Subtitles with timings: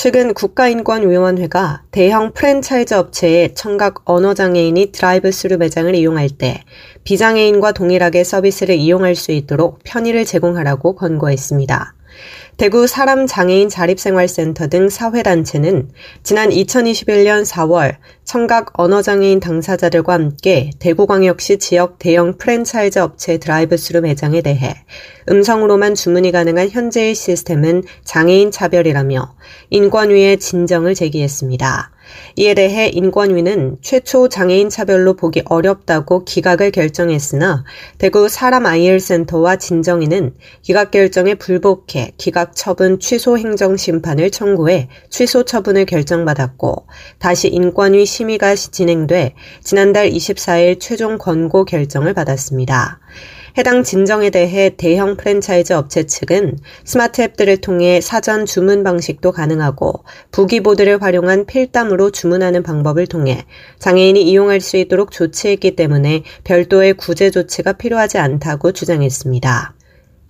[0.00, 6.62] 최근 국가인권위원회가 대형 프랜차이즈 업체의 청각 언어장애인이 드라이브 스루 매장을 이용할 때
[7.02, 11.97] 비장애인과 동일하게 서비스를 이용할 수 있도록 편의를 제공하라고 권고했습니다.
[12.56, 15.90] 대구 사람장애인 자립생활센터 등 사회단체는
[16.24, 24.74] 지난 2021년 4월 청각 언어장애인 당사자들과 함께 대구광역시 지역 대형 프랜차이즈 업체 드라이브스루 매장에 대해
[25.30, 29.36] 음성으로만 주문이 가능한 현재의 시스템은 장애인 차별이라며
[29.70, 31.92] 인권위에 진정을 제기했습니다.
[32.36, 37.64] 이에 대해 인권위는 최초 장애인 차별로 보기 어렵다고 기각을 결정했으나
[37.98, 45.44] 대구 사람 IL 센터와 진정위는 기각 결정에 불복해 기각 처분 취소 행정 심판을 청구해 취소
[45.44, 46.86] 처분을 결정받았고
[47.18, 53.00] 다시 인권위 심의가 진행돼 지난달 24일 최종 권고 결정을 받았습니다.
[53.58, 60.04] 해당 진정에 대해 대형 프랜차이즈 업체 측은 스마트 앱 등을 통해 사전 주문 방식도 가능하고
[60.30, 63.44] 부기보드를 활용한 필담으로 주문하는 방법을 통해
[63.80, 69.77] 장애인이 이용할 수 있도록 조치했기 때문에 별도의 구제 조치가 필요하지 않다고 주장했습니다.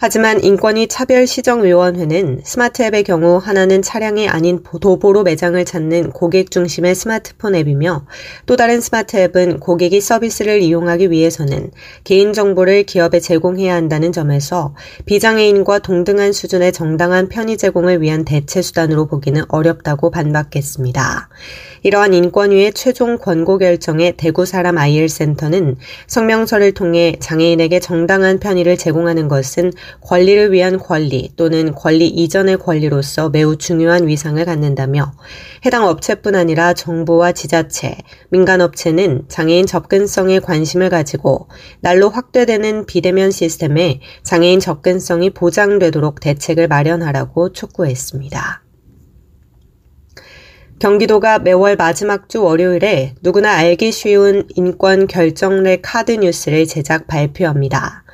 [0.00, 7.56] 하지만 인권위 차별시정위원회는 스마트 앱의 경우 하나는 차량이 아닌 도보로 매장을 찾는 고객 중심의 스마트폰
[7.56, 8.06] 앱이며
[8.46, 11.72] 또 다른 스마트 앱은 고객이 서비스를 이용하기 위해서는
[12.04, 19.42] 개인정보를 기업에 제공해야 한다는 점에서 비장애인과 동등한 수준의 정당한 편의 제공을 위한 대체 수단으로 보기는
[19.48, 21.28] 어렵다고 반박했습니다.
[21.82, 29.28] 이러한 인권위의 최종 권고 결정에 대구 사람 IL 센터는 성명서를 통해 장애인에게 정당한 편의를 제공하는
[29.28, 35.12] 것은 권리를 위한 권리 또는 권리 이전의 권리로서 매우 중요한 위상을 갖는다며
[35.66, 37.96] 해당 업체뿐 아니라 정부와 지자체,
[38.30, 41.48] 민간업체는 장애인 접근성에 관심을 가지고
[41.80, 48.67] 날로 확대되는 비대면 시스템에 장애인 접근성이 보장되도록 대책을 마련하라고 촉구했습니다.
[50.78, 58.04] 경기도가 매월 마지막 주 월요일에 누구나 알기 쉬운 인권 결정례 카드 뉴스를 제작 발표합니다.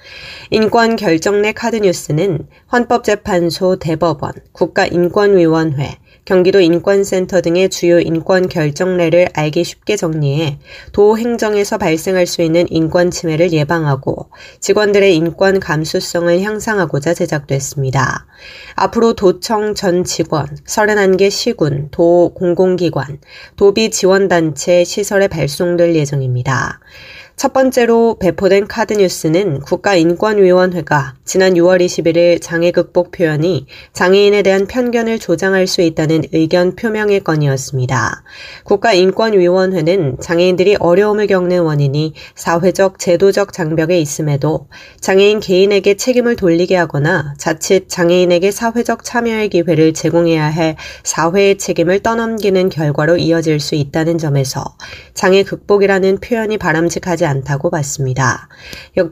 [0.50, 9.96] 인권 결정례 카드 뉴스는 헌법재판소 대법원, 국가인권위원회, 경기도 인권센터 등의 주요 인권 결정례를 알기 쉽게
[9.96, 10.58] 정리해
[10.92, 14.30] 도 행정에서 발생할 수 있는 인권 침해를 예방하고
[14.60, 18.26] 직원들의 인권 감수성을 향상하고자 제작됐습니다.
[18.74, 23.20] 앞으로 도청 전 직원, 31개 시군, 도 공공기관,
[23.56, 26.80] 도비 지원단체 시설에 발송될 예정입니다.
[27.36, 35.18] 첫 번째로 배포된 카드 뉴스는 국가인권위원회가 지난 6월 21일 장애 극복 표현이 장애인에 대한 편견을
[35.18, 38.22] 조장할 수 있다는 의견 표명의 건이었습니다.
[38.62, 44.68] 국가인권위원회는 장애인들이 어려움을 겪는 원인이 사회적, 제도적 장벽에 있음에도
[45.00, 52.68] 장애인 개인에게 책임을 돌리게 하거나 자칫 장애인에게 사회적 참여의 기회를 제공해야 할 사회의 책임을 떠넘기는
[52.68, 54.76] 결과로 이어질 수 있다는 점에서
[55.14, 58.48] 장애 극복이라는 표현이 바람직하지 적하지 않다고 봤습니다.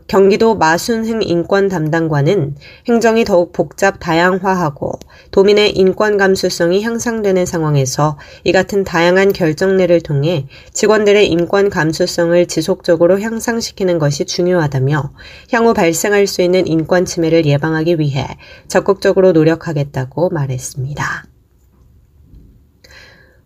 [0.06, 2.56] 경기도 마순흥 인권 담당관은
[2.86, 4.98] 행정이 더욱 복잡 다양화하고
[5.30, 13.98] 도민의 인권 감수성이 향상되는 상황에서 이 같은 다양한 결정례를 통해 직원들의 인권 감수성을 지속적으로 향상시키는
[13.98, 15.12] 것이 중요하다며
[15.52, 18.26] 향후 발생할 수 있는 인권 침해를 예방하기 위해
[18.68, 21.31] 적극적으로 노력하겠다고 말했습니다.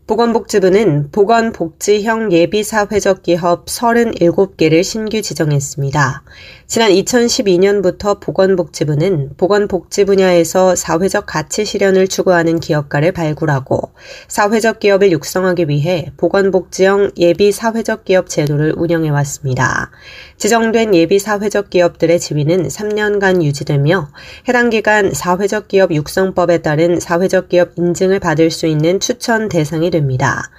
[0.07, 6.23] 보건복지부는 보건복지형 예비사회적 기업 37개를 신규 지정했습니다.
[6.69, 13.91] 지난 2012년부터 보건복지부는 보건복지 분야에서 사회적 가치 실현을 추구하는 기업가를 발굴하고
[14.29, 19.91] 사회적 기업을 육성하기 위해 보건복지형 예비 사회적 기업 제도를 운영해 왔습니다.
[20.37, 24.11] 지정된 예비 사회적 기업들의 지위는 3년간 유지되며
[24.49, 30.51] 해당 기간 사회적 기업 육성법에 따른 사회적 기업 인증을 받을 수 있는 추천 대상이 됩니다.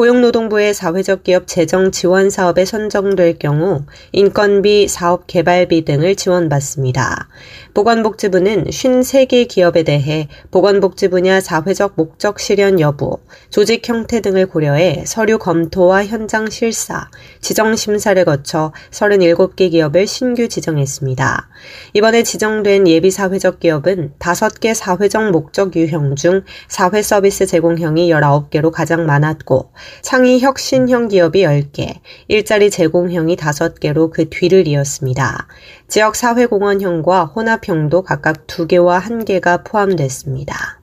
[0.00, 7.28] 고용노동부의 사회적 기업 재정 지원 사업에 선정될 경우 인건비, 사업 개발비 등을 지원받습니다.
[7.74, 13.18] 보건복지부는 53개 기업에 대해 보건복지 분야 사회적 목적 실현 여부,
[13.50, 17.10] 조직 형태 등을 고려해 서류 검토와 현장 실사,
[17.42, 21.48] 지정 심사를 거쳐 37개 기업을 신규 지정했습니다.
[21.92, 29.04] 이번에 지정된 예비 사회적 기업은 5개 사회적 목적 유형 중 사회 서비스 제공형이 19개로 가장
[29.04, 31.94] 많았고 상위 혁신형 기업이 10개,
[32.28, 35.46] 일자리 제공형이 5개로 그 뒤를 이었습니다.
[35.88, 40.79] 지역 사회공헌형과 혼합형도 각각 2개와 1개가 포함됐습니다.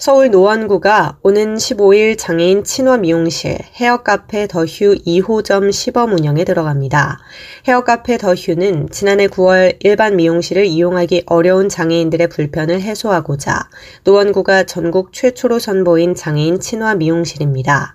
[0.00, 7.18] 서울 노원구가 오는 15일 장애인 친화 미용실 헤어카페 더휴 2호점 시범 운영에 들어갑니다.
[7.68, 13.68] 헤어카페 더휴는 지난해 9월 일반 미용실을 이용하기 어려운 장애인들의 불편을 해소하고자
[14.04, 17.94] 노원구가 전국 최초로 선보인 장애인 친화 미용실입니다.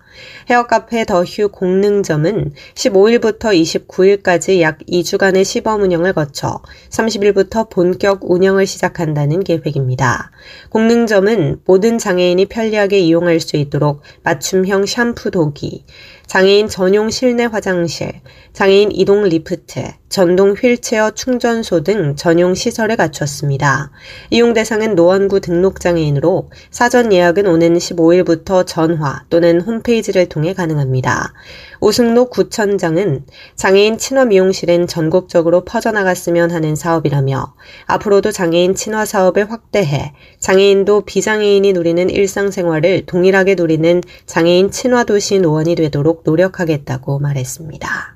[0.50, 3.54] 헤어카페 더 휴 공능점은 15일부터
[3.88, 10.32] 29일까지 약 2주간의 시범 운영을 거쳐 30일부터 본격 운영을 시작한다는 계획입니다.
[10.70, 15.84] 공능점은 모든 장애인이 편리하게 이용할 수 있도록 맞춤형 샴푸 도기,
[16.28, 18.12] 장애인 전용 실내 화장실,
[18.54, 23.92] 장애인 이동 리프트, 전동 휠체어 충전소 등 전용 시설을 갖췄습니다.
[24.30, 31.34] 이용 대상은 노원구 등록장애인으로 사전 예약은 오는 15일부터 전화 또는 홈페이지를 통해 가능합니다.
[31.82, 33.26] 오승록 구청장은
[33.56, 37.54] 장애인 친화 미용실은 전국적으로 퍼져나갔으면 하는 사업이라며
[37.86, 45.76] 앞으로도 장애인 친화 사업을 확대해 장애인도 비장애인이 누리는 일상생활을 동일하게 누리는 장애인 친화 도시 노원이
[45.76, 48.15] 되도록 노력하겠다고 말했습니다.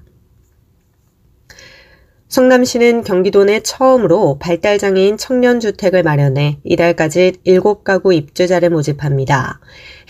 [2.29, 9.59] 성남시는 경기도 내 처음으로 발달장애인 청년주택을 마련해 이달까지 7가구 입주자를 모집합니다.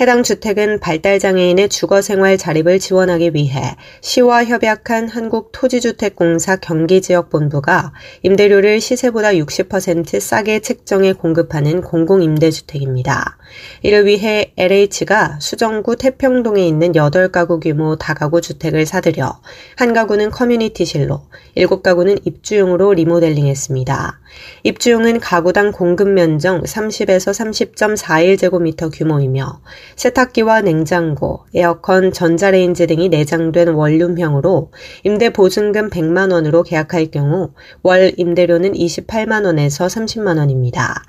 [0.01, 7.93] 해당 주택은 발달장애인의 주거생활 자립을 지원하기 위해 시와 협약한 한국토지주택공사 경기지역본부가
[8.23, 13.37] 임대료를 시세보다 60% 싸게 책정해 공급하는 공공임대주택입니다.
[13.81, 19.41] 이를 위해 LH가 수정구 태평동에 있는 8가구 규모 다가구 주택을 사들여
[19.77, 21.23] 한 가구는 커뮤니티실로,
[21.57, 24.19] 7가구는 입주용으로 리모델링 했습니다.
[24.63, 29.61] 입주용은 가구당 공급 면적 30에서 30.41제곱미터 규모이며
[29.95, 34.71] 세탁기와 냉장고, 에어컨, 전자레인지 등이 내장된 원룸형으로
[35.03, 41.03] 임대 보증금 100만 원으로 계약할 경우 월 임대료는 28만 원에서 30만 원입니다.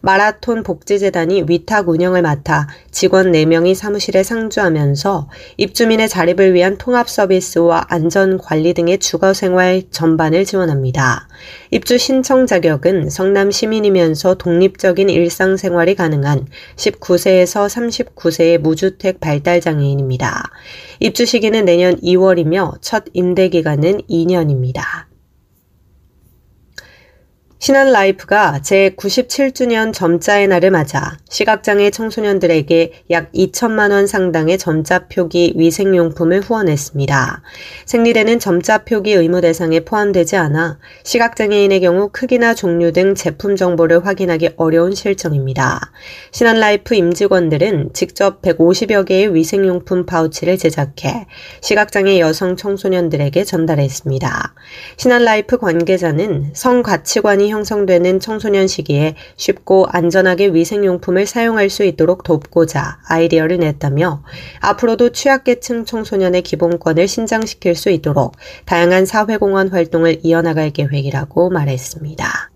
[0.00, 8.38] 마라톤 복지재단이 위탁 운영을 맡아 직원 4명이 사무실에 상주하면서 입주민의 자립을 위한 통합 서비스와 안전
[8.38, 11.28] 관리 등의 주거 생활 전반을 지원합니다.
[11.70, 16.46] 입주 신청 자격 은 성남 시민이면서 독립적인 일상생활이 가능한
[16.76, 20.42] 19세에서 39세의 무주택 발달장애인입니다.
[21.00, 25.15] 입주 시기는 내년 2월이며 첫 임대 기간은 2년입니다.
[27.66, 36.42] 신한 라이프가 제97주년 점자의 날을 맞아 시각장애 청소년들에게 약 2천만 원 상당의 점자 표기 위생용품을
[36.42, 37.42] 후원했습니다.
[37.84, 44.50] 생리대는 점자 표기 의무 대상에 포함되지 않아 시각장애인의 경우 크기나 종류 등 제품 정보를 확인하기
[44.58, 45.90] 어려운 실정입니다.
[46.30, 51.26] 신한 라이프 임직원들은 직접 150여 개의 위생용품 파우치를 제작해
[51.62, 54.54] 시각장애 여성 청소년들에게 전달했습니다.
[54.98, 63.58] 신한 라이프 관계자는 성가치관이 형성되는 청소년 시기에 쉽고 안전하게 위생용품을 사용할 수 있도록 돕고자 아이디어를
[63.58, 64.22] 냈다며
[64.60, 68.36] 앞으로도 취약계층 청소년의 기본권을 신장시킬 수 있도록
[68.66, 72.50] 다양한 사회공헌 활동을 이어나갈 계획이라고 말했습니다.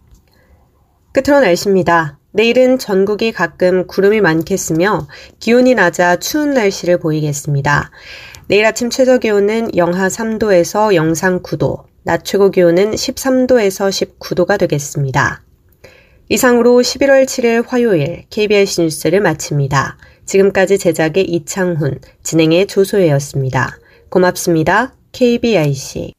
[1.13, 2.19] 끝으로 날씨입니다.
[2.33, 5.09] 내일은 전국이 가끔 구름이 많겠으며
[5.41, 7.91] 기온이 낮아 추운 날씨를 보이겠습니다.
[8.47, 15.43] 내일 아침 최저 기온은 영하 3도에서 영상 9도, 낮 최고 기온은 13도에서 19도가 되겠습니다.
[16.29, 19.99] 이상으로 11월 7일 화요일 KBS 뉴스를 마칩니다.
[20.27, 23.79] 지금까지 제작의 이창훈, 진행의 조소혜였습니다.
[24.09, 24.95] 고맙습니다.
[25.13, 26.15] KBIC.